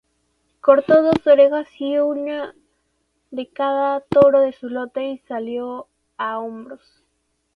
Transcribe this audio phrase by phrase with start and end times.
[0.61, 2.55] Cortó dos orejas, una
[3.29, 7.03] de cada toro de su lote, y salió a hombros.